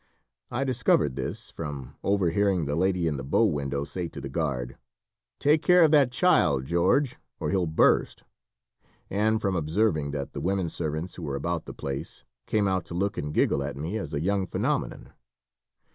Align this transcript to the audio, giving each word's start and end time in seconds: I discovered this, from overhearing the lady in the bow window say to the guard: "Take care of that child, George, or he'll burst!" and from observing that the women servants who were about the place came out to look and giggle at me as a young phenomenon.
I 0.49 0.63
discovered 0.63 1.15
this, 1.15 1.51
from 1.51 1.93
overhearing 2.03 2.65
the 2.65 2.75
lady 2.75 3.07
in 3.07 3.17
the 3.17 3.23
bow 3.23 3.45
window 3.45 3.83
say 3.83 4.07
to 4.07 4.19
the 4.19 4.29
guard: 4.29 4.75
"Take 5.37 5.61
care 5.61 5.83
of 5.83 5.91
that 5.91 6.11
child, 6.11 6.65
George, 6.65 7.17
or 7.39 7.51
he'll 7.51 7.67
burst!" 7.67 8.23
and 9.11 9.39
from 9.39 9.55
observing 9.55 10.09
that 10.09 10.33
the 10.33 10.41
women 10.41 10.69
servants 10.69 11.13
who 11.13 11.21
were 11.21 11.35
about 11.35 11.65
the 11.65 11.73
place 11.75 12.23
came 12.47 12.67
out 12.67 12.83
to 12.85 12.95
look 12.95 13.15
and 13.15 13.31
giggle 13.31 13.61
at 13.63 13.77
me 13.77 13.95
as 13.99 14.11
a 14.11 14.21
young 14.21 14.47
phenomenon. 14.47 15.13